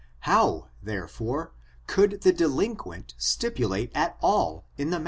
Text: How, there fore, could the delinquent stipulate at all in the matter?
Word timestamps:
How, 0.21 0.69
there 0.81 1.07
fore, 1.07 1.53
could 1.85 2.21
the 2.21 2.33
delinquent 2.33 3.13
stipulate 3.19 3.91
at 3.93 4.17
all 4.19 4.65
in 4.75 4.89
the 4.89 4.95
matter? 4.95 4.99